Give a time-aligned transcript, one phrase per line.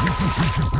[0.00, 0.79] ジャンプ!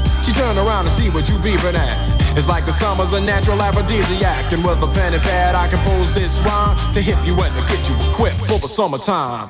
[0.21, 1.97] She turn around to see what you beeping at.
[2.37, 4.53] It's like the summer's a natural aphrodisiac.
[4.53, 7.63] And with a pen and pad, I compose this rhyme to hip you and to
[7.67, 9.49] get you equipped for the summertime.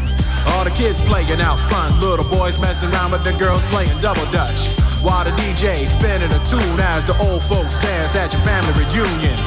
[0.49, 4.25] All the kids playing out front, little boys messing around with the girls playing double
[4.33, 4.73] dutch.
[5.05, 9.37] While the DJ spinning a tune as the old folks dance at your family reunion.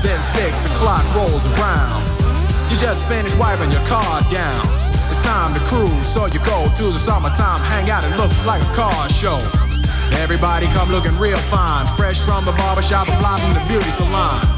[0.00, 2.04] Then six o'clock rolls around.
[2.68, 4.60] You just finished wiping your car down.
[4.92, 8.04] It's time to cruise, so you go to the summertime hangout.
[8.04, 9.40] It looks like a car show.
[10.20, 14.57] Everybody come looking real fine, fresh from the barbershop and fly from the beauty salon.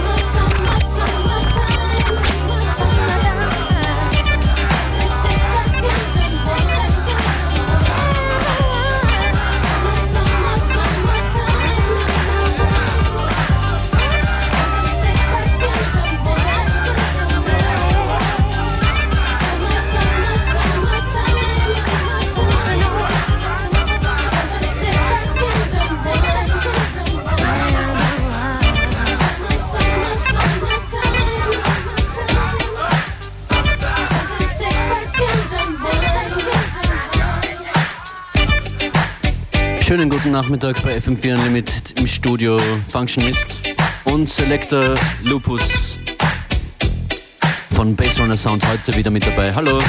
[40.01, 43.61] Schönen guten Nachmittag bei FM4 Unlimited im Studio Functionist
[44.05, 45.61] und Selector Lupus
[47.69, 49.53] von Bassrunner Sound heute wieder mit dabei.
[49.53, 49.79] Hallo.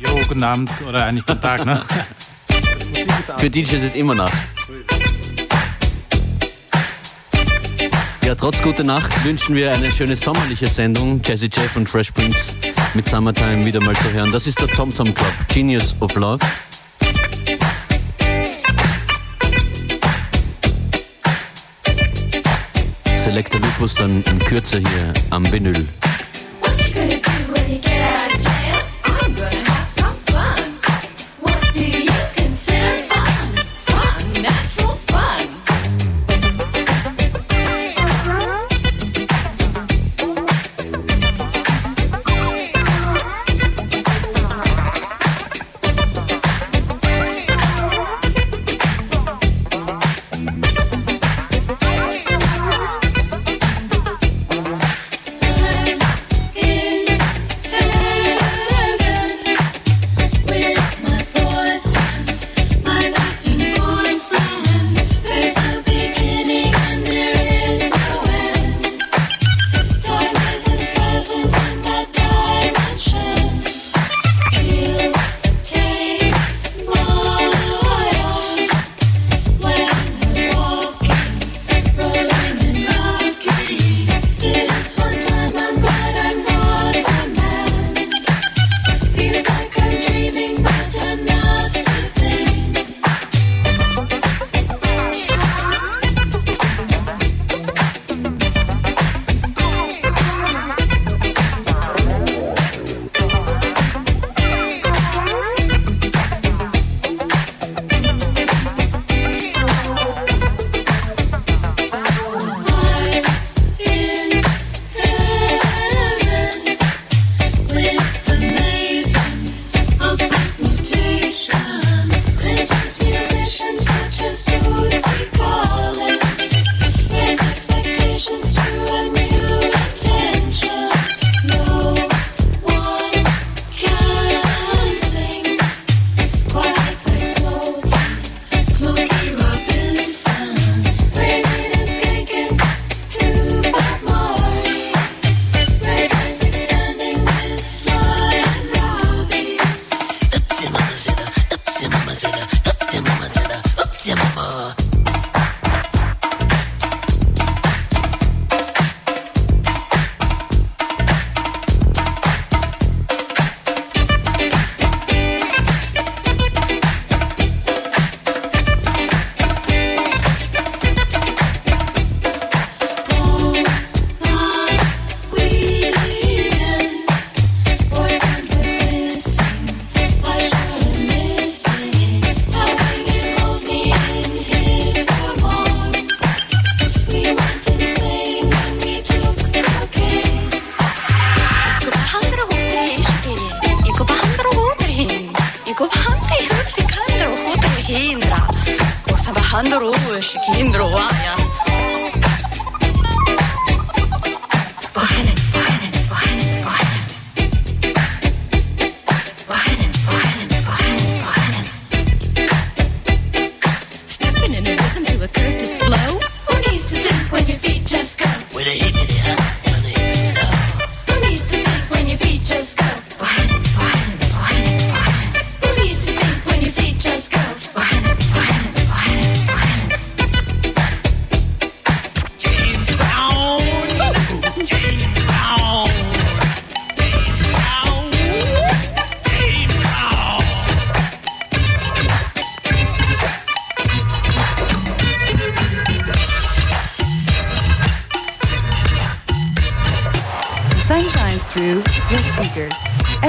[0.00, 1.80] Jo, guten Abend oder eigentlich guten Tag, ne?
[3.38, 4.34] Für DJs ist immer Nacht.
[8.26, 11.22] Ja, trotz guter Nacht wünschen wir eine schöne sommerliche Sendung.
[11.24, 12.54] Jazzy Jeff und Fresh Prince
[12.92, 14.30] mit Summertime wieder mal zu hören.
[14.30, 16.44] Das ist der Tom Tom Club, Genius of Love.
[23.24, 25.88] Selector Lupus dann in Kürze hier am Vinyl.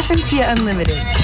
[0.08, 1.15] Unlimited.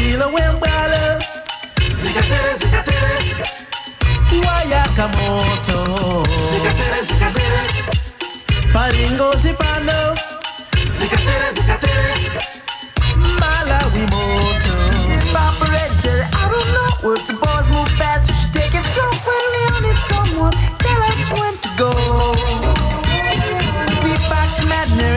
[0.00, 1.18] Gentil wembala
[1.92, 3.14] zikatere zikatere.
[4.46, 5.78] Wayakamoto
[6.50, 7.62] zikatere zikatere.
[8.72, 9.69] Palingo zipando zikatere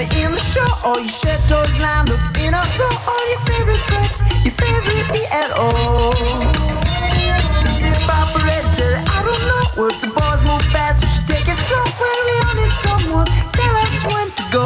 [0.03, 0.87] imaginary in the show.
[0.87, 2.89] All your shadows lined up in a row.
[3.07, 4.93] All your favorite breaths, your favorite.
[7.71, 9.83] Zip operator, I don't know.
[9.83, 11.83] Work the boys move fast, we should take it slow.
[11.99, 14.65] When we all need someone, tell us when to go.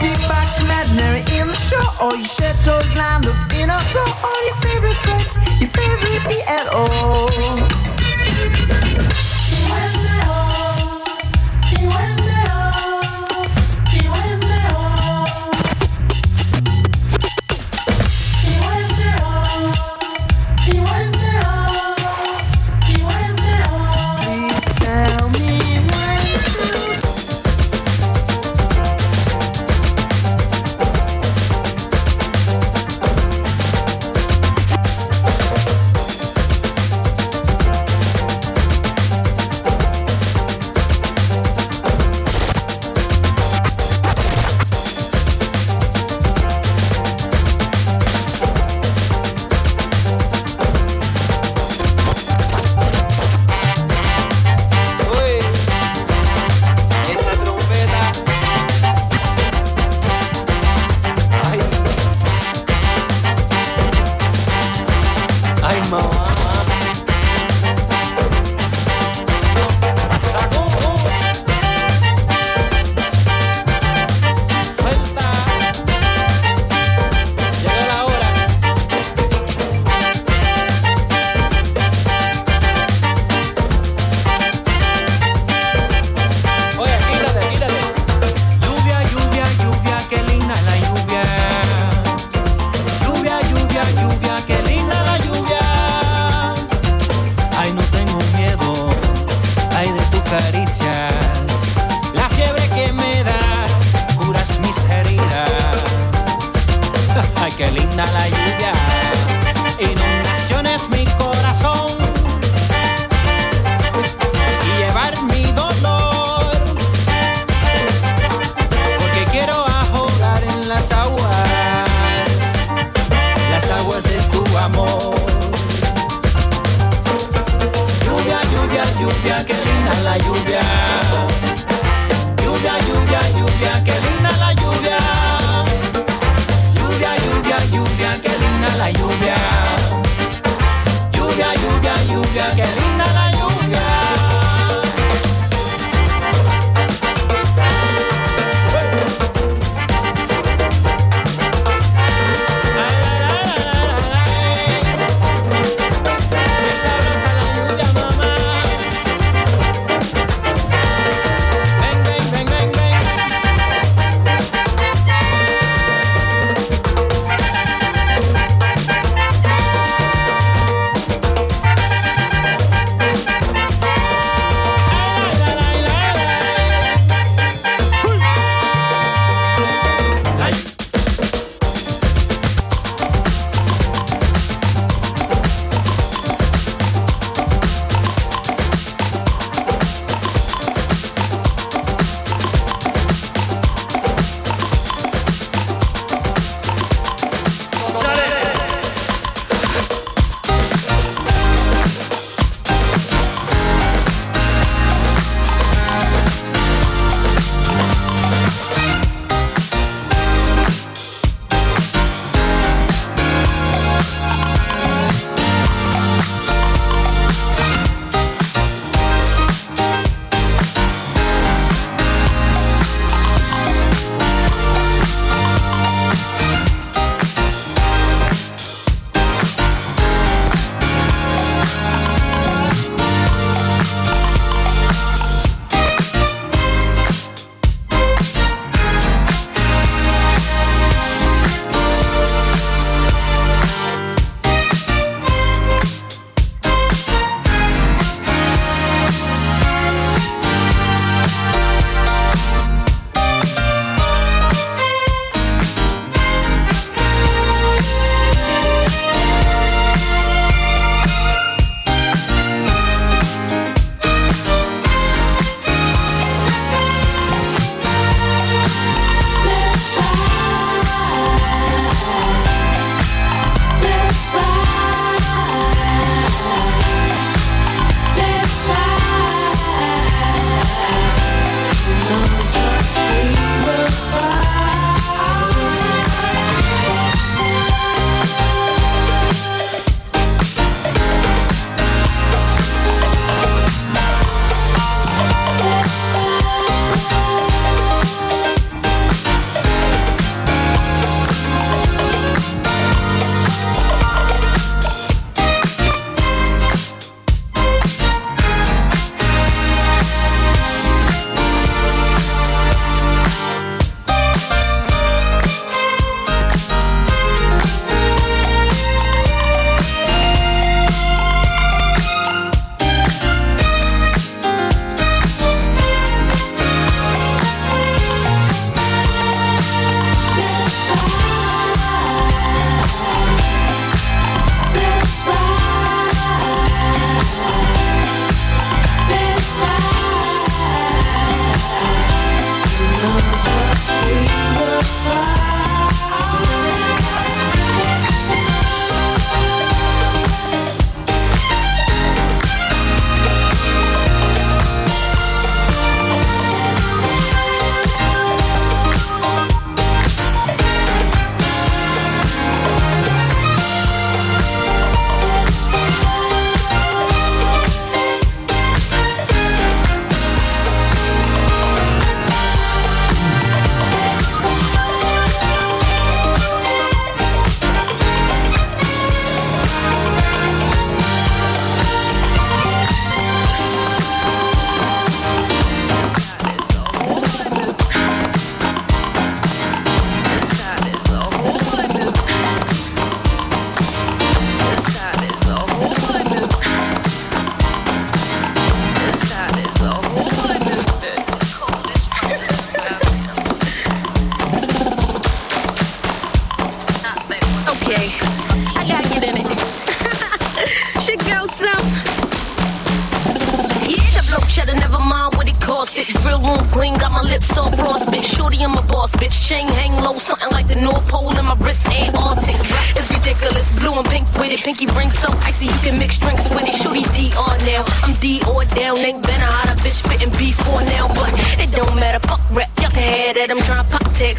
[0.00, 1.84] Beatbox imaginary in the show.
[2.00, 4.10] All your shadows lined up in a row.
[4.24, 7.57] All your favorite breaths, your favorite ELO.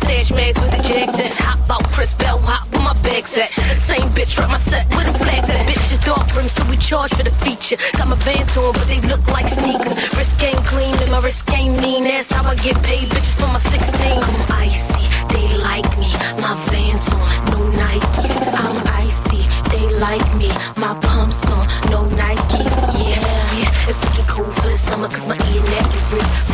[0.09, 1.31] Stash mags with the jags at.
[1.45, 3.49] Hop out, Chris Bell, hop with my bags at.
[3.69, 5.61] The same bitch rep my set with them flags at.
[5.69, 7.77] Bitches dark brim, so we charge for the feature.
[7.97, 9.97] Got my Vans on, but they look like sneakers.
[10.17, 12.03] Wrist game clean, and my wrist game mean.
[12.03, 14.25] That's how I get paid, bitches for my 16s.
[14.49, 16.09] I'm icy, they like me.
[16.41, 18.33] My Vans on, no Nikes.
[18.63, 19.41] I'm icy,
[19.71, 20.49] they like me.
[20.81, 22.73] My pumps on, no Nikes.
[22.97, 23.21] Yeah,
[23.61, 23.89] yeah.
[23.89, 26.48] It's looking cool for the summer, cause my ear, neck, and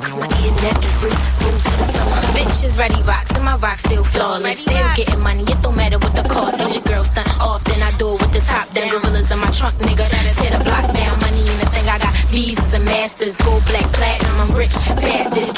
[0.00, 2.16] cause my ear, neck, and wrist froze for the summer.
[2.34, 4.58] Bitches ready rocks and my rocks still flawless.
[4.58, 6.60] Still getting money, it don't matter what the cost.
[6.60, 7.82] Is your girl stunt often?
[7.82, 8.90] I do it with the top down.
[8.90, 10.08] Gorillas in my trunk, nigga.
[10.40, 11.14] Tear the block down.
[11.20, 11.88] Money in the thing.
[11.88, 14.40] I got visas and masters, gold, black, platinum.
[14.40, 15.54] I'm rich, bastard,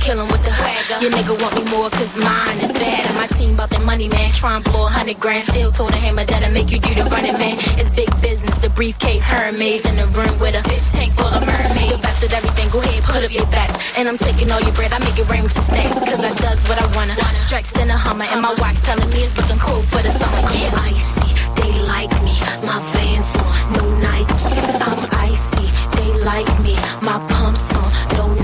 [0.00, 0.50] kill him with the.
[1.00, 3.06] Your nigga want me more, cause mine is bad.
[3.06, 4.32] And my team about that money, man.
[4.32, 5.44] Try and blow a hundred grand.
[5.44, 7.56] Still told a hammer that'll make you do the running, man.
[7.78, 8.58] It's big business.
[8.58, 12.00] The briefcase, Hermes in the room with a fish tank full of mermaids.
[12.00, 12.68] The best of everything.
[12.70, 13.72] Go ahead, put up your best.
[13.96, 14.92] And I'm taking all your bread.
[14.92, 15.94] I make it rain with your stacks.
[15.94, 17.14] Cause I does what I wanna.
[17.34, 18.24] Strikes in a hummer.
[18.24, 20.42] And my watch telling me it's looking cool for the summer.
[20.52, 20.72] Yeah.
[20.72, 21.28] I'm icy,
[21.60, 22.34] they like me.
[22.66, 24.80] My Vans on, no Nikes.
[24.80, 26.74] I'm icy, they like me.
[27.04, 28.39] My pumps on, no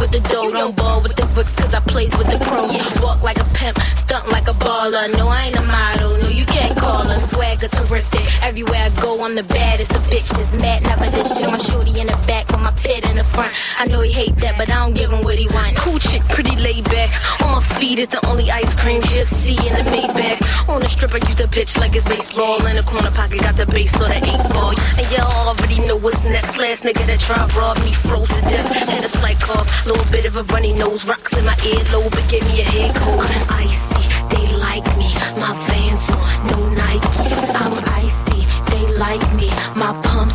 [0.00, 0.50] with the dough.
[0.50, 2.70] Don't ball with the bricks, cause I plays with the pros.
[3.02, 5.10] Walk like a pimp, stunt like a baller.
[5.16, 7.18] No, I ain't a model, no, you can't call her.
[7.26, 8.26] Swagger terrific.
[8.42, 10.48] Everywhere I go, I'm the baddest of bitches.
[10.60, 11.50] Mad, never this chill.
[11.50, 11.57] My
[11.88, 13.52] shorty in the back, with my pit in the front.
[13.78, 15.76] I know he hate that, but I don't give him what he want.
[15.76, 17.10] Cool chick, pretty laid back.
[17.42, 20.68] On my feet is the only ice cream she'll see in the Maybach.
[20.68, 22.64] On the strip, I use the pitch like it's baseball.
[22.66, 24.74] In the corner pocket, got the base or the eight ball.
[24.98, 26.58] And y'all already know what's next.
[26.58, 28.66] Last nigga that tried rob me froze to death.
[28.88, 31.08] Had a slight cough, little bit of a runny nose.
[31.08, 33.20] Rocks in my earlobe, but gave me a head cold.
[33.20, 35.08] I'm icy, they like me.
[35.38, 37.54] My Vans on, no Nikes.
[37.54, 37.72] I'm
[38.04, 39.48] icy, they like me.
[39.76, 40.27] My pumps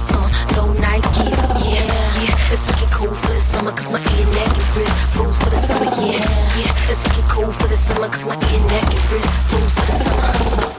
[3.43, 5.85] summer, cause my ear, neck, and wrist froze for the summer.
[6.01, 6.23] Yeah,
[6.57, 9.85] yeah, it's looking cool for the summer, cause my ear, neck, and wrist froze for
[9.85, 10.73] the summer.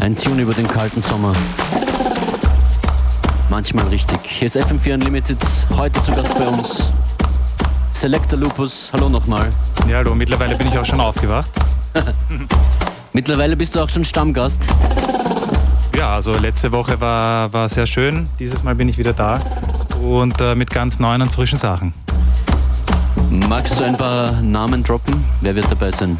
[0.00, 1.32] Ein Tune über den kalten Sommer.
[3.48, 4.20] Manchmal richtig.
[4.24, 5.38] Hier ist FM4 Unlimited.
[5.76, 6.90] Heute zu Gast bei uns
[8.00, 8.90] Selector Lupus.
[8.94, 9.52] Hallo nochmal.
[9.86, 11.50] Ja, hallo, mittlerweile bin ich auch schon aufgewacht.
[13.12, 14.68] Mittlerweile bist du auch schon Stammgast.
[15.94, 18.30] Ja, also letzte Woche war, war sehr schön.
[18.38, 19.38] Dieses Mal bin ich wieder da
[20.02, 21.92] und äh, mit ganz neuen und frischen Sachen.
[23.28, 25.22] Magst du ein paar Namen droppen?
[25.42, 26.18] Wer wird dabei sein?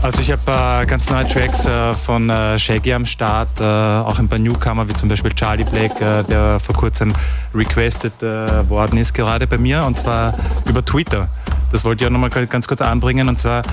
[0.00, 4.18] Also ich habe äh, ganz neue Tracks äh, von äh, Shaggy am Start, äh, auch
[4.18, 7.12] ein paar Newcomer wie zum Beispiel Charlie Black, äh, der vor kurzem
[7.52, 10.34] requested äh, worden ist, gerade bei mir und zwar
[10.66, 11.28] über Twitter.
[11.72, 13.64] Das wollte ich auch nochmal ganz kurz anbringen und zwar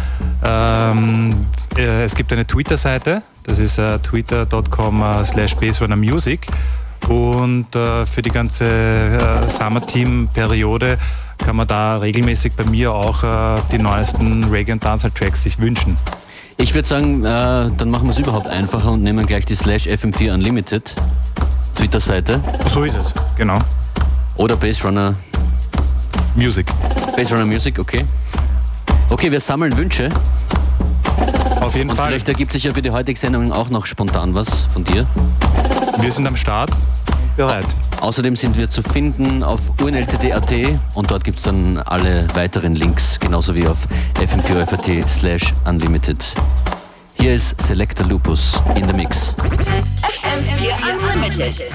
[0.43, 1.35] ähm,
[1.77, 6.47] äh, es gibt eine Twitter-Seite, das ist äh, twitter.com äh, slash baserunnermusic
[7.07, 10.97] und äh, für die ganze äh, Summer-Team-Periode
[11.38, 15.98] kann man da regelmäßig bei mir auch äh, die neuesten Reggae- und Dancehall-Tracks sich wünschen.
[16.58, 19.88] Ich würde sagen, äh, dann machen wir es überhaupt einfacher und nehmen gleich die slash
[19.88, 20.95] FM4 Unlimited
[21.76, 22.39] Twitter-Seite
[22.71, 23.60] So ist es, genau.
[24.38, 25.15] oder Bassrunner,
[26.36, 26.65] Music.
[27.15, 28.06] Bassrunner Music, okay.
[29.10, 30.10] Okay, wir sammeln Wünsche
[31.62, 32.08] Auf jeden und Fall.
[32.08, 35.06] vielleicht ergibt sich ja für die heutige Sendung auch noch spontan was von dir.
[36.00, 36.71] Wir sind am Start
[37.38, 37.65] bereit.
[38.01, 40.53] Außerdem sind wir zu finden auf unltd.at
[40.93, 43.88] und dort gibt es dann alle weiteren Links, genauso wie auf
[44.19, 46.23] fm4fat slash unlimited.
[47.15, 49.34] Hier ist Selector Lupus in the Mix.
[49.34, 51.65] FM4 Unlimited.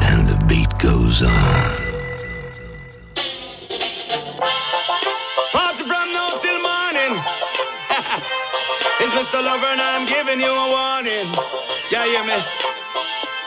[0.00, 1.83] And the beat goes on.
[9.14, 9.38] Mr.
[9.42, 11.28] Lover and I'm giving you a warning.
[11.90, 12.34] Yeah, hear me?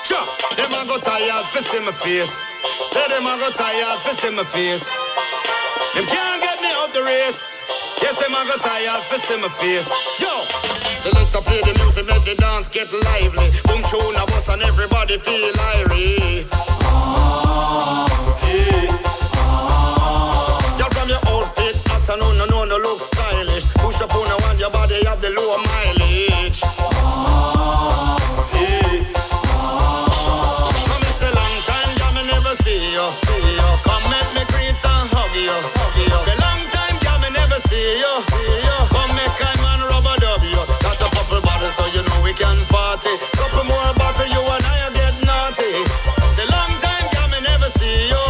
[0.08, 0.24] Sure.
[0.56, 2.42] Them a go tired for see my face.
[2.88, 4.94] Say them a go tired for see my face.
[5.94, 7.60] Them can't get me out the race.
[8.02, 9.92] Yes, them a go tired for see my face.
[10.24, 10.32] Yo.
[10.96, 13.48] So let us play the music, make the dance get lively.
[13.68, 16.48] Boom tune a bus and everybody feel irie.
[18.48, 18.88] Yeah.
[20.80, 22.37] You're from your outfit, afternoon,
[25.22, 26.62] the low mileage.
[30.88, 33.08] Come it's a long time, me never see you.
[33.82, 35.58] Come make me greet and hug you,
[36.38, 38.14] long time, me never see you.
[38.94, 40.18] Come make I man rubber.
[40.86, 41.10] Got a
[41.74, 43.14] so you know we can party.
[43.34, 43.90] Couple more
[44.30, 45.72] you and I get naughty.
[46.54, 48.24] Long time, me never see you.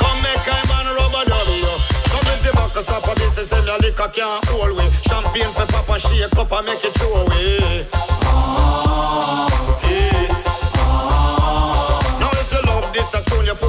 [0.00, 1.28] Come make I man rubber.
[1.28, 2.52] Come with the
[3.48, 5.05] them your liquor can't hold we.
[5.36, 7.84] Champagne for papa, shake up and make it throw away.
[9.84, 10.32] Yeah.
[12.20, 13.14] Now if you love this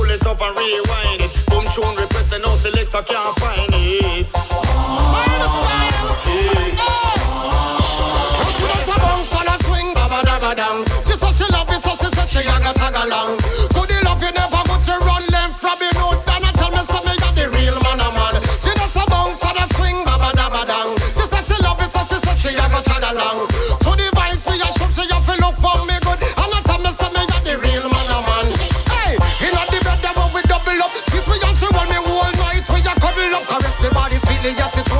[0.09, 1.31] it up and rewind it.
[1.47, 4.27] Boom tune request, the no selector can't find it.
[11.79, 13.66] So she said she a tag along.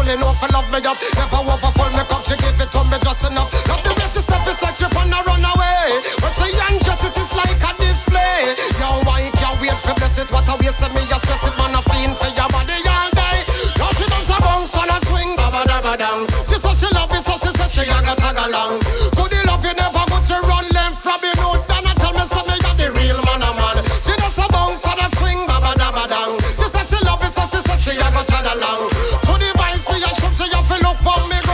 [0.08, 0.96] Truly enough for love me up.
[1.20, 3.52] Never overfull me cup, she give it to me just enough.
[3.67, 5.91] Love the way she step, it's like she on a runaway.
[6.24, 8.56] When she undress, it is like a display.
[8.80, 10.32] Yo, why can't wait for bless it?
[10.32, 13.12] What a waste of me, just stress it, man, a fiend for your body all
[13.20, 13.43] day.
[13.76, 16.24] Now she does a bounce and a swing, baba dabba dang.
[16.48, 18.80] She says she love it, so she said she a go tag along.
[19.12, 19.97] To the love you never
[31.25, 31.47] me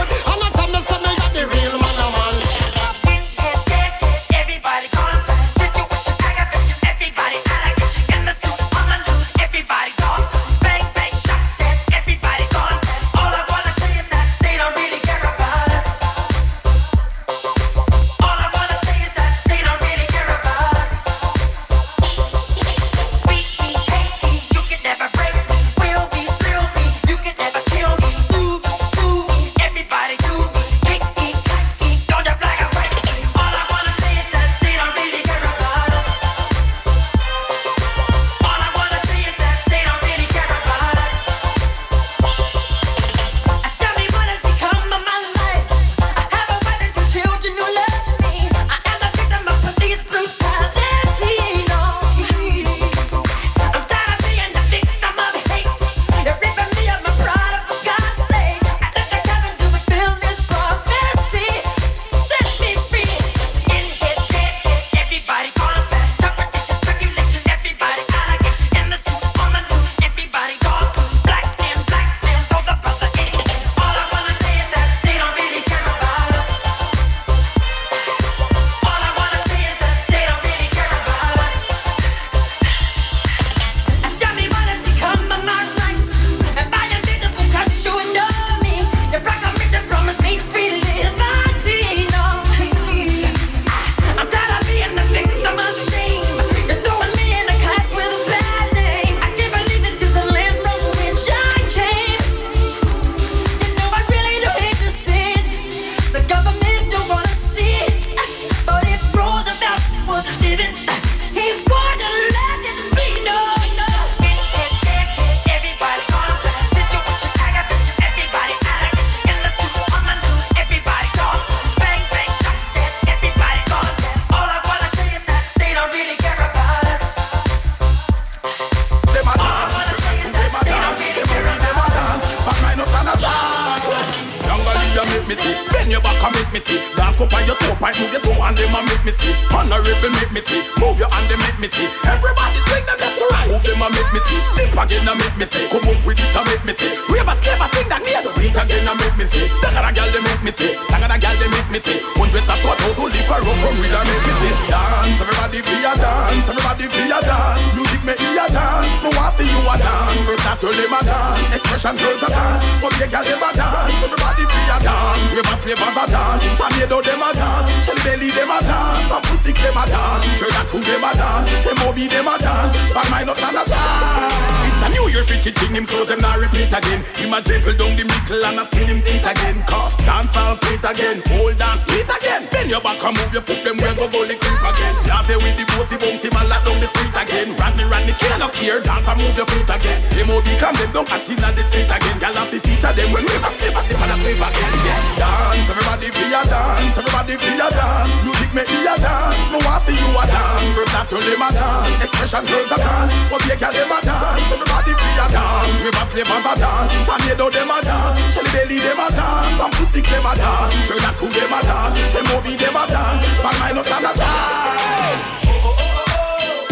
[137.84, 139.34] point, move your two and them a make me see.
[139.52, 140.64] Honorable make me see.
[140.80, 141.88] Move your hand, them make me see.
[142.08, 143.48] Everybody swing them left to right.
[143.52, 144.40] Move them a make me see.
[144.56, 145.64] Dip again, a make me see.
[145.68, 146.92] Come up with it, a make me see.
[147.12, 149.44] Wave a slave, a thing that near the week again, a make me see.
[149.60, 150.72] Dagger a girl, they make me see.
[150.88, 151.98] Dagger a girl, they make me see.
[152.16, 154.54] Hundreds of out to live for rum, come with a make me see.
[154.72, 156.46] Dance, everybody be a dance.
[156.48, 157.60] Everybody be a dance.
[157.76, 158.88] Music make me a dance.
[159.04, 160.24] No one for you a dance.
[160.24, 161.52] First after them a dance.
[161.52, 162.64] Expression girls a dance.
[162.80, 163.92] But they girl them a dance.
[164.00, 165.13] Everybody be a dance.
[165.34, 166.44] Wave a slave, a dance.
[166.58, 167.70] Tornado them a dance.
[167.84, 169.10] Shelly belly them a dance.
[169.10, 170.24] And pussy them a dance.
[170.54, 171.66] That crew them a dance.
[171.66, 171.98] M.O.B.
[172.08, 172.74] them a dance.
[172.94, 174.63] But mine not stand a chance.
[174.74, 175.70] It's a New Year fishy thing.
[175.70, 177.06] Him close them now repeat again.
[177.14, 179.62] Him a dribble down the middle and a skin him teeth again.
[179.70, 181.22] Cause dance all split again.
[181.30, 182.42] Hold on, split again.
[182.50, 183.62] Bend your back and move your foot.
[183.62, 184.94] Them where go go the creep again.
[185.06, 187.48] Laugh here with the bossy bouncy man lock down the street again.
[187.54, 188.82] Randy Randy kill up here.
[188.82, 189.98] Dance and move your feet again.
[190.26, 190.46] M.O.B.
[190.58, 192.16] come them down at in the street again.
[192.18, 194.72] Gyal have to feature them when we back, flip, flip, and flip again.
[194.82, 195.22] Yeah.
[195.22, 196.98] Dance, everybody be a dance.
[196.98, 198.10] Everybody be a dance.
[198.26, 199.38] Music make me a dance.
[199.54, 200.66] No one for you a dance.
[200.74, 202.02] First after them a dance.
[202.02, 203.12] Expression girls a dance.
[203.30, 204.63] But they girl them a dance.
[204.64, 205.84] Everybody be a dance.
[205.84, 206.92] We back, and a dance.
[207.04, 208.16] Tornado them a dance.
[208.32, 209.60] Shelly belly them a dance.
[209.60, 210.72] And pussy them a dance.
[210.88, 212.16] Crew them a dance.
[212.16, 212.56] M.O.B.
[212.56, 213.20] them a dance.
[213.44, 215.20] But mine not stand a chance.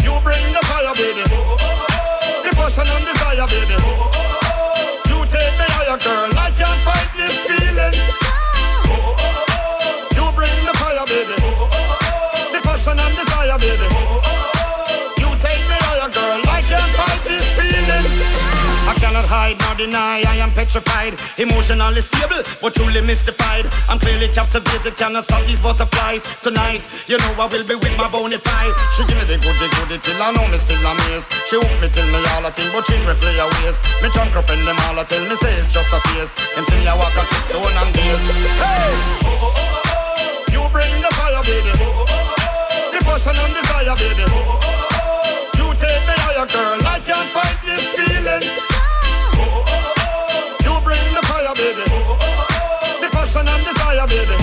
[0.01, 1.21] You bring the fire, baby.
[1.21, 3.77] The passion and desire, baby.
[5.05, 6.33] You take me higher, girl.
[6.33, 6.72] I can't
[19.73, 21.17] cannot deny, I am petrified.
[21.39, 23.65] Emotionally stable, but truly mystified.
[23.89, 26.41] I'm clearly captivated, cannot stop these butterflies.
[26.41, 28.73] Tonight, you know I will be with my bona fide.
[28.95, 31.31] She give me the goody goody till I know me still amazed.
[31.49, 33.81] She hook me till me all a thing, but change me play a ways.
[34.01, 36.33] Me drunk friend them all a tell me say it's just a face.
[36.55, 38.27] Them see me a walk a kick stone and gaze.
[38.29, 38.93] Hey!
[39.25, 41.71] oh, oh, oh, oh, You bring the fire, baby.
[41.81, 42.93] Oh, oh, oh, oh.
[42.93, 44.25] The passion and desire, baby.
[44.27, 45.57] Oh, oh, oh, oh.
[45.57, 46.77] You take me higher, girl.
[46.85, 48.72] I can't fight this feeling.
[51.53, 52.97] You bring the fire, baby.
[52.97, 54.35] The passion and desire, baby.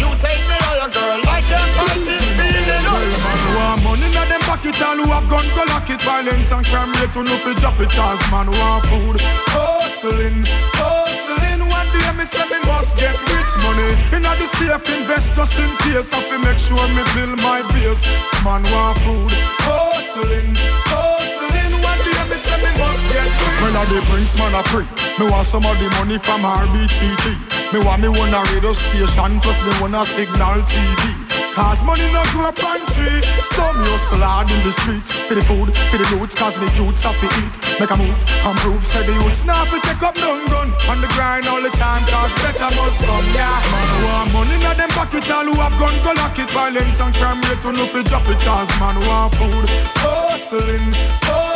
[0.00, 1.20] You take me higher, girl.
[1.28, 2.84] I can't fight this feeling.
[2.88, 6.00] Man want money in them pocket All who have gun go lock it.
[6.00, 7.92] Violence and crime rate to no fi drop it.
[7.92, 9.20] Cause man want food.
[9.52, 10.40] Hustling,
[10.72, 11.60] hustling.
[11.68, 13.90] One day me say me must get rich money.
[14.16, 16.08] Inna the safe invest just in case.
[16.16, 18.00] I fi make sure me build my base.
[18.40, 19.32] Man want food.
[19.68, 20.48] Hustling,
[20.88, 21.72] hustling.
[21.76, 23.60] One day me say me must get rich.
[23.60, 27.38] Well I the prince man a free Me want some of the money from RBTT
[27.70, 31.24] Me want me one a radio station Plus me one a signal TV
[31.54, 33.22] Cause money no grow up on tree.
[33.54, 35.14] Some hustle hard in the streets.
[35.14, 37.54] For the food, for the roots Cause the youths have to eat.
[37.78, 40.98] Make a move, and prove Say the youths now fi take up none gun On
[40.98, 43.62] the grind all the time Cause better must come, yeah.
[43.70, 46.50] Man want money in them pocket All who have gun go lock it.
[46.50, 49.66] Violence and crime rate to no fi drop it Cause man who want food?
[50.02, 50.90] Hustling,
[51.22, 51.53] hustling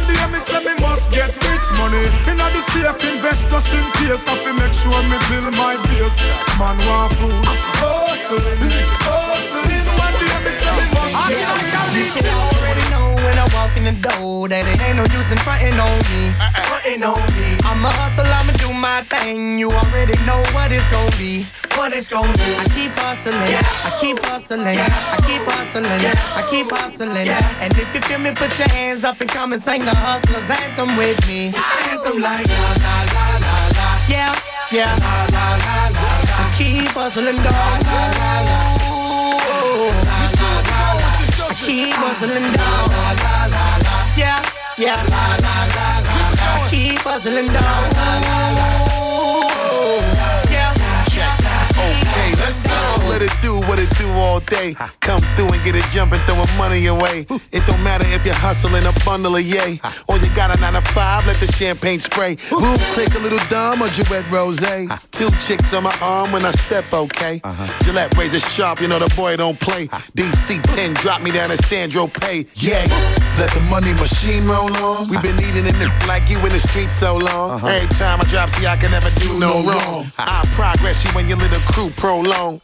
[0.00, 3.84] One day me say me must get rich money Inna the safe invest just in
[4.00, 6.16] case I fi make sure me build my base.
[6.56, 7.36] Man want food.
[7.84, 8.72] Hustling,
[9.04, 9.84] hustling.
[10.00, 11.44] One day me say me must get
[11.92, 12.89] rich
[13.20, 15.30] You should already know when I walk in the door that it ain't no use
[15.30, 16.32] in frontin' on me.
[16.64, 17.60] Frontin' on me.
[17.68, 19.58] I'm a hustle, I'ma do my thing.
[19.58, 21.44] You already know what it's gon' be.
[21.76, 22.48] What it's gon' be.
[22.56, 23.36] I keep hustling.
[23.36, 24.64] I keep hustling.
[24.64, 25.84] I keep hustling.
[25.84, 27.28] I keep hustling.
[27.60, 30.48] And if you feel me, put your hands up and come and sing the hustlers
[30.48, 31.52] anthem with me.
[31.92, 33.88] Anthem like la la la la la.
[34.08, 34.32] Yeah,
[34.72, 34.96] yeah.
[34.96, 36.40] La la la la la.
[36.40, 37.89] I keep hustling, dog.
[41.80, 42.90] Keep hustling down.
[42.90, 43.12] la
[43.52, 44.42] la la, Yeah,
[44.76, 45.00] yeah.
[45.00, 47.90] I keep hustling down.
[47.94, 48.80] Yeah.
[50.12, 50.39] Okay,
[52.50, 53.08] let's go.
[53.08, 54.74] Let it do what it do all day.
[55.00, 57.26] Come through and get it jumping, throwing money away.
[57.52, 59.80] It don't matter if you're hustling a bundle of yay.
[60.08, 62.36] Or you got a nine to five, let the champagne spray.
[62.50, 64.58] Move, click a little dumb or Duet Rose.
[65.10, 67.40] Two chicks on my arm when I step, okay?
[67.44, 67.84] Uh-huh.
[67.84, 69.86] Gillette razor sharp, you know the boy don't play.
[70.16, 72.46] DC 10, drop me down to Sandro Pay.
[72.54, 72.84] Yeah,
[73.38, 75.08] let the money machine roll on.
[75.08, 77.52] we been eating in it like you in the street so long.
[77.52, 77.68] Uh-huh.
[77.68, 80.06] Every time I drop, see, I can never do no wrong.
[80.18, 82.39] I progress you when your little crew prolong.
[82.40, 82.60] Go.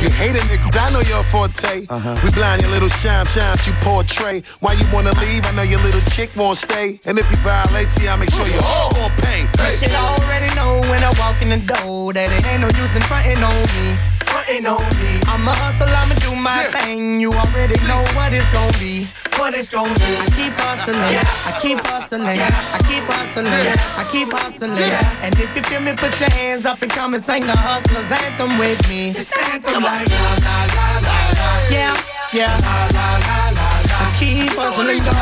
[0.00, 1.84] You hate a nigga, I know your forte.
[1.90, 2.16] Uh-huh.
[2.24, 4.42] We blind your little shine, shine you portray.
[4.60, 5.44] Why you wanna leave?
[5.44, 6.98] I know your little chick won't stay.
[7.04, 9.42] And if you violate, see, I make sure you all gon' pay.
[9.42, 12.96] You should already know when I walk in the door that it ain't no use
[12.96, 13.88] in frontin' on me.
[14.24, 15.12] frontin' on me.
[15.28, 17.20] I'ma hustle, I'ma do my thing.
[17.20, 19.04] You already know what it's gonna be.
[19.40, 20.04] What it's gonna be.
[20.04, 21.24] I keep hustling, I
[21.62, 22.36] keep hustling, I
[22.84, 24.76] keep hustling, I keep hustling.
[25.24, 28.12] And if you feel me, put your hands up and come and sing the hustlers
[28.12, 29.10] anthem with me.
[29.16, 31.48] It's anthem like la la la la la.
[31.72, 31.96] Yeah,
[32.36, 32.52] yeah.
[32.60, 34.04] La la la la la.
[34.04, 35.16] I keep hustling, dog.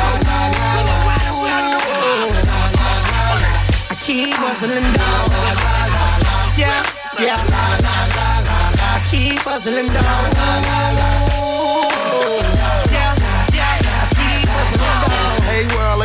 [3.87, 5.31] I keep hustling, dog.
[6.59, 6.83] Yeah,
[7.23, 7.39] yeah.
[8.83, 10.35] I keep hustling, dog.
[10.35, 11.28] Yeah,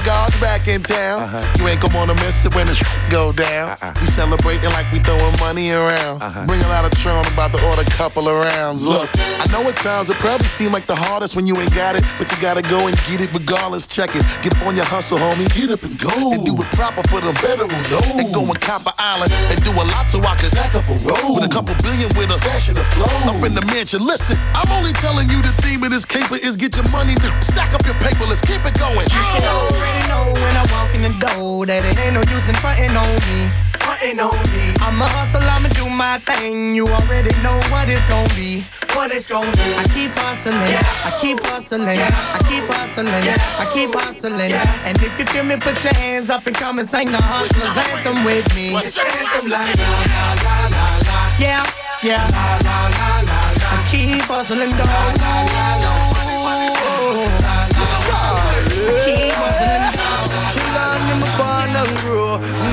[0.05, 1.23] Hey, world back in town.
[1.23, 1.55] Uh-huh.
[1.59, 2.75] You ain't gonna wanna miss it when the
[3.11, 3.70] go down.
[3.70, 3.94] Uh-uh.
[4.01, 6.23] We celebrating like we throwing money around.
[6.23, 6.47] Uh-huh.
[6.47, 8.85] Bring a lot of Tron about to order a couple of rounds.
[8.87, 11.97] Look, I know at times it probably seem like the hardest when you ain't got
[11.97, 13.87] it, but you gotta go and get it regardless.
[13.87, 14.25] Check it.
[14.42, 15.53] Get on your hustle, homie.
[15.55, 16.33] Get up and go.
[16.33, 17.70] And do it proper for the veteran.
[17.90, 18.01] No.
[18.18, 20.97] And go and Copper Island and do a lot so I can stack up a
[21.05, 21.37] roll.
[21.37, 23.05] With a couple billion with a stash of the flow.
[23.05, 24.05] Up in the mansion.
[24.05, 27.75] Listen, I'm only telling you the theme of this caper is get your money, stack
[27.75, 28.25] up your paper.
[28.25, 29.07] Let's keep it going.
[29.11, 32.49] You should already know when I walk in the door that it ain't no use
[32.49, 33.41] in frontin' on me.
[33.81, 34.65] Frontin' on me.
[34.81, 36.75] I'ma hustle, I'ma do my thing.
[36.75, 38.65] You already know what it's gonna be.
[38.95, 39.69] What it's gonna be.
[39.75, 44.53] I keep hustling, I keep hustling, I keep hustling, I keep hustling.
[44.87, 47.77] And if you feel me, put your hands up and come and sing the hustlers
[47.91, 48.73] anthem with me.
[48.73, 51.19] What's It's anthem like la la la la la.
[51.39, 51.67] Yeah,
[52.03, 52.25] yeah.
[52.31, 53.77] La la la la la.
[53.77, 54.87] I keep hustling, dog.
[54.87, 56.04] La la la la la.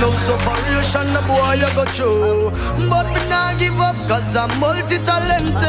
[0.02, 2.50] No separation, the boy you go through.
[2.90, 5.62] But me not give up, cause I'm multi-talented.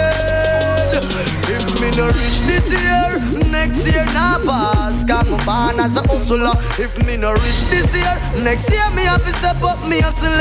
[1.53, 3.20] If me no reach this year,
[3.53, 5.05] next year nah pass.
[5.05, 6.55] Cause me born as a hustler.
[6.83, 10.41] If me no reach this year, next year me have to step up me hustling.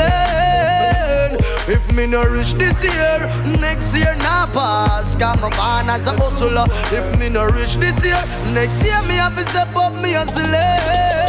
[1.68, 3.18] If me no reach this year,
[3.60, 5.14] next year nah pass.
[5.16, 6.66] Cause me born as a hustler.
[6.90, 8.22] If me no reach this year,
[8.52, 11.22] next year me have to step up me hustling.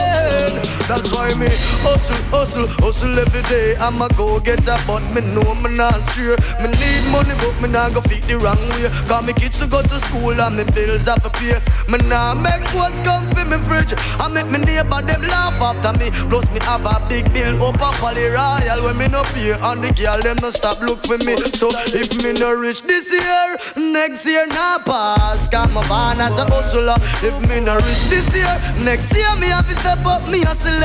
[0.88, 1.48] That's why me
[1.80, 3.76] hustle, hustle, hustle every day.
[3.78, 6.36] I'ma go get a but me know me not stray.
[6.60, 8.92] Me need money but me not go feed the wrong way.
[9.08, 11.56] Cause me kids to go to school and me bills have to pay.
[11.88, 13.94] Me nah make what's come for me fridge.
[14.20, 16.12] I make me neighbor them laugh after me.
[16.28, 19.56] Plus me have a big bill up a Royal when me no pay.
[19.56, 21.38] And the girl them no stop look for me.
[21.56, 25.48] So if me no reach this year, next year nah pass.
[25.48, 26.96] Cause me born as a hustler.
[27.22, 30.84] If me no reach this year, next year me have to step up me hustling.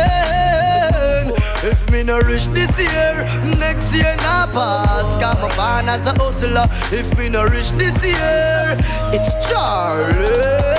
[1.63, 3.15] If me no reach this year,
[3.59, 5.09] next year nah pass.
[5.21, 6.67] Cause me born as a hustler.
[6.91, 8.77] If me no reach this year,
[9.13, 10.78] it's Charly.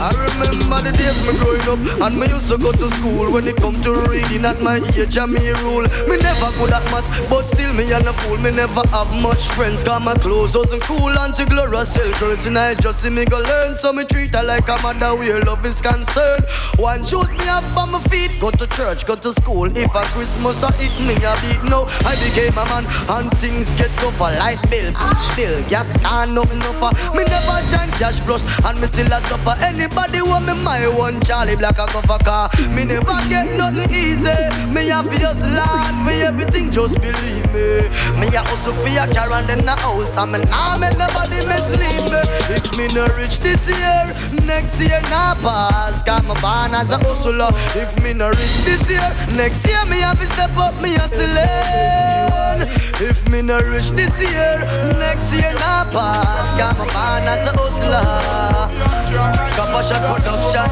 [0.00, 3.32] I remember the days me growing up And me used to go to school.
[3.32, 5.82] When it come to reading at my age I me rule.
[6.06, 8.38] Me never good at maths But still me and a fool.
[8.38, 12.56] Me never have much friends Cause my clothes wasn't cool Auntie Gloria sell girls And
[12.56, 13.74] I just see me go learn.
[13.74, 16.46] So me treat her like a mother Where love is concerned.
[16.78, 19.66] One shoes me up on my feet Go to church, go to school.
[19.66, 22.86] If a Christmas I eat me a beat No, I became a man
[23.18, 24.30] And things get tougher.
[24.38, 24.94] Light bill,
[25.34, 29.58] bill, gas can't nothing offer Me never join cash plus And me still a suffer
[29.88, 33.88] Anybody want me my one Charly Black a go for car Me never get nothing
[33.88, 34.36] easy.
[34.68, 37.88] Me have to hustle hard for everything Just believe me.
[38.20, 41.40] Me a hustle for a car and then a house And me nah make nobody
[41.48, 42.20] mislead me.
[42.52, 44.12] If me no reach this year
[44.44, 46.02] Next year nah pass.
[46.02, 47.48] Cause me born as a hustler.
[47.72, 50.96] If me no reach this year Next year me have to step up me
[52.58, 54.58] hustling If me no reach this year
[54.98, 58.04] Next year nah pass Cause me born as a hustler
[59.54, 60.68] Compassion production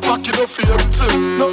[0.00, 1.52] Back it up for them too.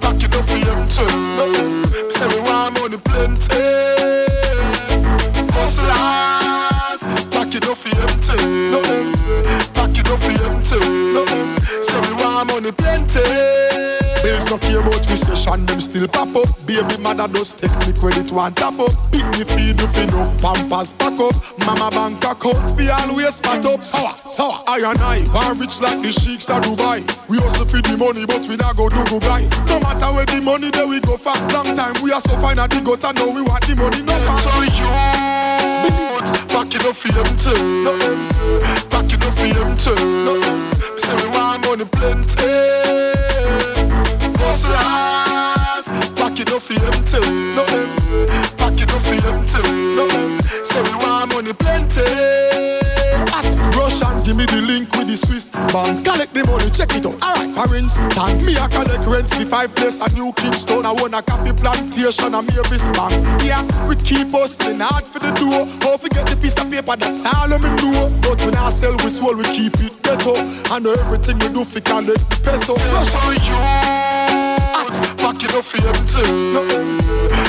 [0.00, 2.10] Back it up for them too.
[2.12, 3.64] Say we want money plenty.
[5.52, 8.70] Hustlers, back it up for them too.
[9.74, 11.26] Back it up for them too.
[11.82, 13.65] Say we want money plenty.
[14.46, 16.66] Bills no care about recession, them still pop up.
[16.66, 18.90] Baby mother just text me credit one tap up.
[19.10, 21.34] Pick me feed you enough pampers pack up.
[21.66, 23.82] Mama bank account fi always fat up.
[23.82, 24.62] Sour, sour.
[24.66, 27.02] I and I, born rich like the sheiks of Dubai.
[27.28, 29.42] We also feed the money, but we not go do buy.
[29.66, 31.34] No matter where the money, there we go for.
[31.52, 34.14] Long time we are so fine at the gutter, now we want the money, no
[34.26, 34.38] far.
[34.38, 34.86] So you,
[36.54, 37.84] back it up for them too.
[38.90, 39.94] Back it up for them too.
[39.94, 40.98] Eh.
[40.98, 43.05] Say we want money plenty.
[46.66, 47.22] For them too.
[48.58, 50.40] Back it up for them too.
[50.66, 52.02] Say we want money plenty.
[53.78, 56.02] Rush and give me the link with the Swiss bank.
[56.04, 57.22] Collect the money, check it out.
[57.22, 60.84] Alright, for instance, me I collect rent the five place a New Kingston.
[60.84, 63.14] I own a coffee plantation a Mavis bank.
[63.46, 65.70] Yeah, we keep hustling hard for the door.
[65.86, 68.10] How forget the piece of paper that's all of me know.
[68.20, 70.34] But when I sell we soul, we keep it ghetto.
[70.74, 72.74] I know everything we do for collect the peso.
[72.90, 74.25] Rush on you.
[75.16, 75.78] Back it up for.
[76.52, 76.62] No,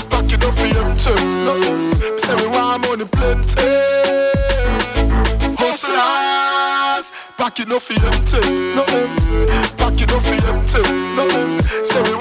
[0.09, 0.67] back it up for
[0.97, 1.15] too.
[1.45, 1.53] No,
[2.19, 3.69] say we want money plenty.
[5.57, 7.93] Hustlers, back it up for.
[8.75, 8.85] No,
[9.77, 10.81] back it up for.
[11.15, 11.27] No,
[11.85, 12.16] say we.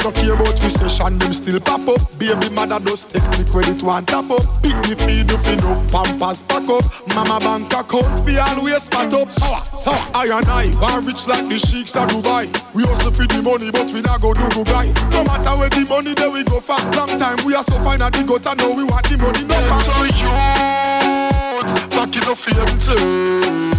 [0.00, 2.18] Bills no care about recession, them still pop up.
[2.18, 4.62] Baby mother does text me credit one tap up.
[4.62, 6.84] Pick me feed if enough pampers pack up.
[7.14, 9.30] Mama bank account fi always fat up.
[9.30, 10.00] Sour, sour.
[10.14, 12.48] I and I, one rich like the sheiks of Dubai.
[12.74, 14.92] We also feed the money, but we not go do Dubai.
[15.10, 16.80] No matter where the money, there we go for.
[16.96, 19.60] Long time we are so fine at the gutter, now we want the money no
[19.68, 19.80] far.
[19.80, 23.70] So youth, back up for them too.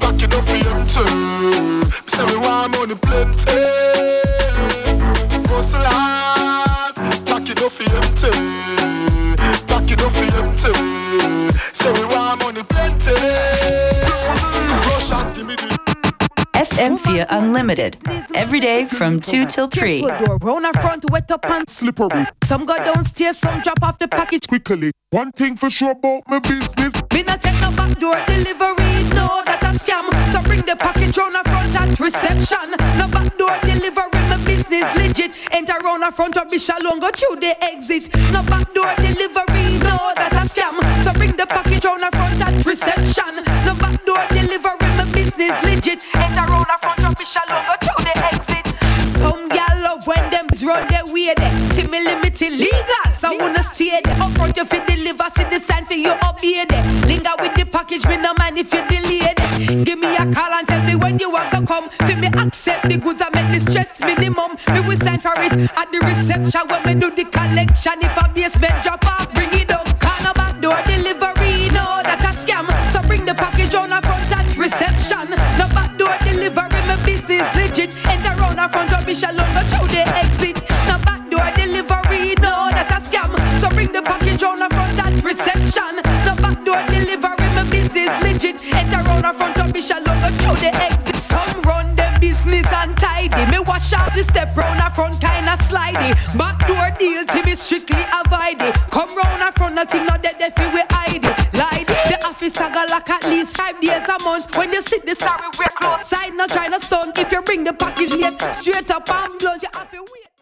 [0.00, 1.82] Back up for them too.
[2.08, 4.27] Say we want money plenty.
[5.60, 6.98] Hustlers,
[7.50, 7.82] it up for
[8.14, 8.30] too.
[9.66, 10.24] Back it up for
[10.56, 11.50] too.
[11.74, 13.87] Say we want money plenty.
[16.78, 17.96] FM4 Unlimited.
[18.36, 20.06] Every day from 2 till 3.
[20.40, 22.24] Round and front, wet up and slippery.
[22.44, 24.92] Some go downstairs, some drop off the package quickly.
[25.10, 26.94] One thing for sure about my business.
[27.12, 30.06] Me not take no back door delivery, no, that a scam.
[30.30, 32.70] So bring the package round and front at reception.
[32.96, 35.34] No back door delivery, my business legit.
[35.50, 38.06] Enter round and front of Bishalon, go through the exit.
[38.30, 40.78] No back door delivery, no, that a scam.
[41.02, 43.47] So bring the package round and front at reception.
[45.38, 46.00] Business legit.
[46.14, 48.66] Enter round and front of Bishalon, go through the exit.
[49.18, 51.54] Some gal love when them run their way there.
[51.72, 54.06] Timmy limit illegal, so I wanna see it.
[54.20, 56.84] Up front you fit deliver, see the sign for you obey there.
[57.06, 59.84] Linger with the package, me no mind if you delay there.
[59.84, 61.88] Give me a call and tell me when you want to come.
[61.88, 64.58] For me accept the goods and make the stress minimum.
[64.74, 67.94] Me will sign for it at the reception when me do the collection.
[68.02, 69.27] If a basement drop off,
[79.08, 80.60] round and front go through the exit.
[80.86, 83.32] No back door delivery, no that a scam.
[83.60, 86.04] So bring the package on a front at reception.
[86.24, 88.60] No back door delivery, my business legit.
[88.74, 91.16] Enter round and front of Michelin, go through the exit.
[91.16, 93.44] Some run them business untidy.
[93.50, 96.12] Me wash out the step round and front kinda slidey.
[96.36, 98.60] Back door deal to me strictly avoid.
[98.90, 100.52] Come round and front, nothing not dead it.
[100.58, 100.67] Lie
[102.56, 104.56] I got like at least five days a month.
[104.56, 107.18] When you sit the sorry, we're close side, not trying to stunt.
[107.18, 110.17] If you bring the package late, straight up and blunt, you have to.